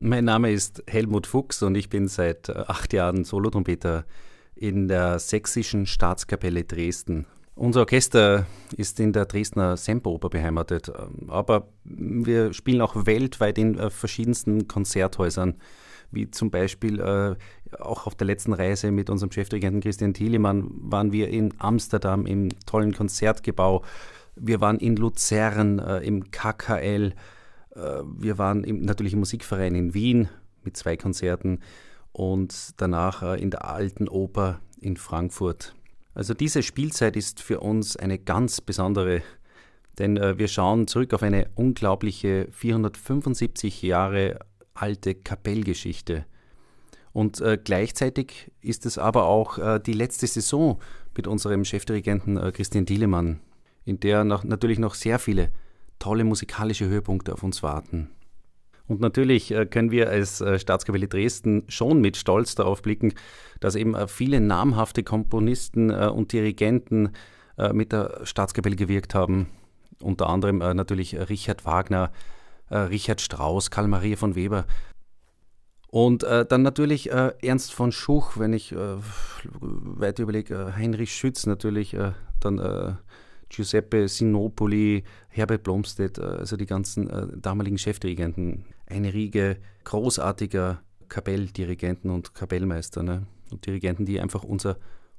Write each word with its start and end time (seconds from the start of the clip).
Mein 0.00 0.26
Name 0.26 0.52
ist 0.52 0.84
Helmut 0.86 1.26
Fuchs 1.26 1.60
und 1.64 1.74
ich 1.74 1.90
bin 1.90 2.06
seit 2.06 2.48
äh, 2.48 2.52
acht 2.52 2.92
Jahren 2.92 3.24
Solotrompeter 3.24 4.04
in 4.54 4.86
der 4.86 5.18
Sächsischen 5.18 5.86
Staatskapelle 5.86 6.62
Dresden. 6.62 7.26
Unser 7.56 7.80
Orchester 7.80 8.46
ist 8.76 9.00
in 9.00 9.12
der 9.12 9.26
Dresdner 9.26 9.76
Semperoper 9.76 10.28
beheimatet, 10.28 10.88
ähm, 10.88 11.28
aber 11.30 11.66
wir 11.82 12.52
spielen 12.52 12.80
auch 12.80 13.06
weltweit 13.06 13.58
in 13.58 13.76
äh, 13.76 13.90
verschiedensten 13.90 14.68
Konzerthäusern, 14.68 15.56
wie 16.12 16.30
zum 16.30 16.52
Beispiel 16.52 17.00
äh, 17.00 17.34
auch 17.82 18.06
auf 18.06 18.14
der 18.14 18.28
letzten 18.28 18.52
Reise 18.52 18.92
mit 18.92 19.10
unserem 19.10 19.32
Chefdirigenten 19.32 19.80
Christian 19.80 20.14
Thielemann 20.14 20.70
waren 20.74 21.10
wir 21.10 21.28
in 21.28 21.54
Amsterdam 21.58 22.24
im 22.24 22.50
tollen 22.66 22.94
Konzertgebau. 22.94 23.82
Wir 24.36 24.60
waren 24.60 24.78
in 24.78 24.94
Luzern 24.94 25.80
im 25.80 26.30
KKL. 26.30 27.14
Äh, 27.78 28.02
wir 28.04 28.38
waren 28.38 28.64
im, 28.64 28.82
natürlich 28.82 29.12
im 29.12 29.20
Musikverein 29.20 29.74
in 29.74 29.94
Wien 29.94 30.28
mit 30.64 30.76
zwei 30.76 30.96
Konzerten 30.96 31.60
und 32.12 32.72
danach 32.76 33.22
äh, 33.22 33.40
in 33.40 33.50
der 33.50 33.64
Alten 33.64 34.08
Oper 34.08 34.60
in 34.80 34.96
Frankfurt. 34.96 35.74
Also 36.14 36.34
diese 36.34 36.62
Spielzeit 36.62 37.16
ist 37.16 37.40
für 37.40 37.60
uns 37.60 37.96
eine 37.96 38.18
ganz 38.18 38.60
besondere, 38.60 39.22
denn 39.98 40.16
äh, 40.16 40.38
wir 40.38 40.48
schauen 40.48 40.88
zurück 40.88 41.14
auf 41.14 41.22
eine 41.22 41.48
unglaubliche 41.54 42.48
475 42.50 43.82
Jahre 43.82 44.40
alte 44.74 45.14
Kapellgeschichte. 45.14 46.24
Und 47.12 47.40
äh, 47.40 47.58
gleichzeitig 47.62 48.50
ist 48.60 48.86
es 48.86 48.98
aber 48.98 49.26
auch 49.26 49.58
äh, 49.58 49.80
die 49.80 49.92
letzte 49.92 50.26
Saison 50.26 50.78
mit 51.16 51.26
unserem 51.26 51.64
Chefdirigenten 51.64 52.36
äh, 52.36 52.52
Christian 52.52 52.84
Dielemann, 52.84 53.40
in 53.84 53.98
der 53.98 54.24
noch, 54.24 54.44
natürlich 54.44 54.78
noch 54.78 54.94
sehr 54.94 55.18
viele 55.18 55.50
tolle 55.98 56.24
musikalische 56.24 56.86
Höhepunkte 56.86 57.32
auf 57.32 57.42
uns 57.42 57.62
warten. 57.62 58.10
Und 58.88 59.00
natürlich 59.00 59.50
äh, 59.50 59.66
können 59.66 59.90
wir 59.90 60.08
als 60.08 60.40
äh, 60.40 60.58
Staatskapelle 60.58 61.08
Dresden 61.08 61.64
schon 61.68 62.00
mit 62.00 62.16
Stolz 62.16 62.54
darauf 62.54 62.80
blicken, 62.82 63.12
dass 63.60 63.74
eben 63.74 63.94
äh, 63.94 64.08
viele 64.08 64.40
namhafte 64.40 65.02
Komponisten 65.02 65.90
und 65.90 66.32
Dirigenten 66.32 67.10
mit 67.72 67.90
der 67.90 68.20
Staatskapelle 68.22 68.76
gewirkt 68.76 69.16
haben. 69.16 69.48
Unter 70.00 70.28
anderem 70.28 70.58
natürlich 70.58 71.18
Richard 71.28 71.64
Wagner, 71.64 72.12
Richard 72.70 73.20
Strauss, 73.20 73.72
Karl 73.72 73.88
Maria 73.88 74.16
von 74.16 74.36
Weber. 74.36 74.64
Und 75.88 76.22
dann 76.22 76.62
natürlich 76.62 77.10
Ernst 77.10 77.72
von 77.74 77.90
Schuch, 77.90 78.36
wenn 78.36 78.52
ich 78.52 78.72
weiter 78.72 80.22
überlege, 80.22 80.76
Heinrich 80.76 81.12
Schütz 81.12 81.46
natürlich, 81.46 81.96
dann 82.38 82.98
Giuseppe 83.48 84.08
Sinopoli, 84.08 85.04
Herbert 85.28 85.62
Blomstedt, 85.62 86.18
äh, 86.18 86.22
also 86.22 86.56
die 86.56 86.66
ganzen 86.66 87.08
äh, 87.08 87.26
damaligen 87.36 87.78
Chefdirigenten. 87.78 88.64
Eine 88.86 89.12
Riege 89.12 89.58
großartiger 89.84 90.82
Kapelldirigenten 91.08 92.10
und 92.10 92.34
Kapellmeister 92.34 93.02
ne? 93.02 93.26
und 93.50 93.66
Dirigenten, 93.66 94.04
die 94.04 94.20
einfach 94.20 94.44
unser 94.44 94.76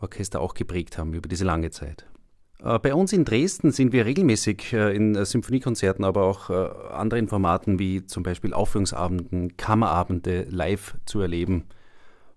Orchester 0.00 0.40
auch 0.40 0.54
geprägt 0.54 0.98
haben 0.98 1.14
über 1.14 1.28
diese 1.28 1.44
lange 1.44 1.70
Zeit. 1.70 2.06
Äh, 2.62 2.78
bei 2.78 2.94
uns 2.94 3.12
in 3.12 3.24
Dresden 3.24 3.72
sind 3.72 3.92
wir 3.92 4.06
regelmäßig 4.06 4.72
in 4.72 5.24
Symphoniekonzerten, 5.24 6.04
aber 6.04 6.24
auch 6.24 6.50
anderen 6.50 7.28
Formaten 7.28 7.78
wie 7.78 8.06
zum 8.06 8.22
Beispiel 8.22 8.52
Aufführungsabenden, 8.52 9.56
Kammerabende 9.56 10.46
live 10.48 10.96
zu 11.06 11.20
erleben. 11.20 11.64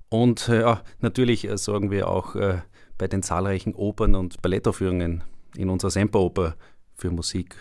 Und 0.09 0.47
ja, 0.47 0.81
natürlich 1.01 1.47
sorgen 1.55 1.91
wir 1.91 2.07
auch 2.07 2.35
bei 2.97 3.07
den 3.07 3.21
zahlreichen 3.21 3.75
Opern- 3.75 4.15
und 4.15 4.41
Ballettaufführungen 4.41 5.23
in 5.57 5.69
unserer 5.69 5.91
Semperoper 5.91 6.55
für 6.93 7.11
Musik, 7.11 7.55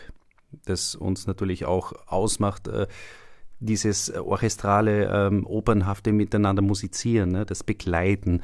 das 0.65 0.95
uns 0.95 1.27
natürlich 1.27 1.65
auch 1.65 1.93
ausmacht, 2.07 2.69
äh, 2.69 2.87
dieses 3.61 4.13
orchestrale, 4.15 5.07
ähm, 5.07 5.47
opernhafte 5.47 6.13
Miteinander 6.13 6.63
musizieren, 6.63 7.31
ne, 7.31 7.47
das 7.47 7.63
Begleiten, 7.63 8.43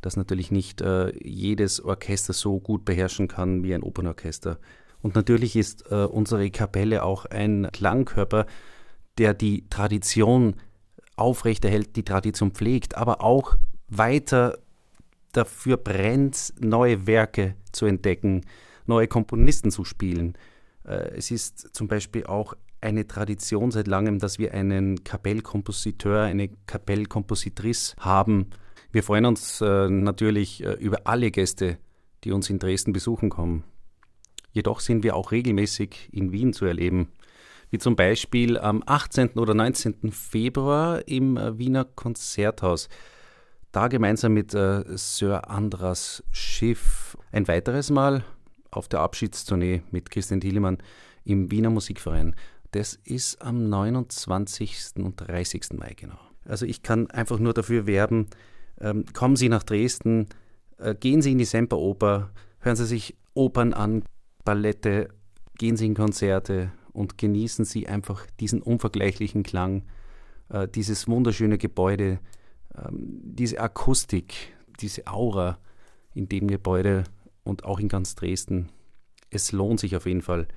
das 0.00 0.16
natürlich 0.16 0.50
nicht 0.50 0.80
äh, 0.80 1.12
jedes 1.22 1.82
Orchester 1.82 2.32
so 2.32 2.60
gut 2.60 2.84
beherrschen 2.84 3.28
kann 3.28 3.62
wie 3.62 3.74
ein 3.74 3.82
Opernorchester. 3.82 4.58
Und 5.02 5.14
natürlich 5.14 5.56
ist 5.56 5.90
äh, 5.90 6.04
unsere 6.04 6.50
Kapelle 6.50 7.02
auch 7.02 7.26
ein 7.26 7.68
Klangkörper, 7.72 8.46
der 9.18 9.34
die 9.34 9.68
Tradition 9.68 10.56
aufrechterhält, 11.16 11.96
die 11.96 12.04
Tradition 12.04 12.52
pflegt, 12.52 12.96
aber 12.96 13.22
auch 13.22 13.56
weiter 13.88 14.58
dafür 15.32 15.76
brennt, 15.76 16.54
neue 16.60 17.06
Werke 17.06 17.54
zu 17.72 17.86
entdecken, 17.86 18.42
neue 18.86 19.08
Komponisten 19.08 19.70
zu 19.70 19.84
spielen. 19.84 20.36
Äh, 20.84 21.16
es 21.16 21.30
ist 21.30 21.74
zum 21.74 21.88
Beispiel 21.88 22.26
auch 22.26 22.54
eine 22.80 23.06
Tradition 23.06 23.70
seit 23.70 23.86
langem, 23.86 24.18
dass 24.18 24.38
wir 24.38 24.52
einen 24.52 25.04
Kapellkompositeur, 25.04 26.22
eine 26.22 26.50
Kapellkompositrice 26.66 27.96
haben. 27.98 28.50
Wir 28.92 29.02
freuen 29.02 29.26
uns 29.26 29.60
äh, 29.60 29.88
natürlich 29.88 30.62
äh, 30.62 30.74
über 30.74 30.98
alle 31.04 31.30
Gäste, 31.30 31.78
die 32.24 32.32
uns 32.32 32.50
in 32.50 32.58
Dresden 32.58 32.92
besuchen 32.92 33.30
kommen. 33.30 33.64
Jedoch 34.52 34.80
sind 34.80 35.02
wir 35.02 35.16
auch 35.16 35.32
regelmäßig 35.32 36.10
in 36.12 36.30
Wien 36.30 36.52
zu 36.52 36.64
erleben, 36.66 37.08
wie 37.70 37.78
zum 37.78 37.96
Beispiel 37.96 38.56
am 38.58 38.84
18. 38.86 39.30
oder 39.30 39.54
19. 39.54 40.12
Februar 40.12 41.08
im 41.08 41.36
Wiener 41.58 41.84
Konzerthaus. 41.84 42.88
Da 43.72 43.88
gemeinsam 43.88 44.34
mit 44.34 44.52
Sir 44.52 45.50
Andras 45.50 46.22
Schiff. 46.30 47.18
Ein 47.32 47.48
weiteres 47.48 47.90
Mal 47.90 48.22
auf 48.76 48.88
der 48.88 49.00
Abschiedstournee 49.00 49.82
mit 49.90 50.10
Christian 50.10 50.40
Thielemann 50.40 50.78
im 51.24 51.50
Wiener 51.50 51.70
Musikverein. 51.70 52.34
Das 52.70 52.98
ist 53.04 53.40
am 53.40 53.68
29. 53.68 54.94
und 54.96 55.16
30. 55.16 55.74
Mai 55.74 55.94
genau. 55.96 56.18
Also 56.44 56.66
ich 56.66 56.82
kann 56.82 57.10
einfach 57.10 57.38
nur 57.38 57.54
dafür 57.54 57.86
werben, 57.86 58.28
ähm, 58.80 59.04
kommen 59.12 59.36
Sie 59.36 59.48
nach 59.48 59.62
Dresden, 59.62 60.26
äh, 60.78 60.94
gehen 60.94 61.22
Sie 61.22 61.32
in 61.32 61.38
die 61.38 61.44
Semperoper, 61.44 62.30
hören 62.58 62.76
Sie 62.76 62.86
sich 62.86 63.16
Opern 63.34 63.72
an, 63.72 64.04
Ballette, 64.44 65.08
gehen 65.56 65.76
Sie 65.76 65.86
in 65.86 65.94
Konzerte 65.94 66.72
und 66.92 67.18
genießen 67.18 67.64
Sie 67.64 67.88
einfach 67.88 68.26
diesen 68.40 68.60
unvergleichlichen 68.60 69.42
Klang, 69.42 69.84
äh, 70.48 70.68
dieses 70.68 71.08
wunderschöne 71.08 71.58
Gebäude, 71.58 72.18
ähm, 72.76 73.20
diese 73.22 73.60
Akustik, 73.60 74.34
diese 74.80 75.06
Aura 75.06 75.58
in 76.12 76.28
dem 76.28 76.48
Gebäude 76.48 77.04
und 77.44 77.64
auch 77.64 77.78
in 77.78 77.88
ganz 77.88 78.14
Dresden. 78.14 78.70
Es 79.30 79.52
lohnt 79.52 79.80
sich 79.80 79.96
auf 79.96 80.06
jeden 80.06 80.22
Fall, 80.22 80.48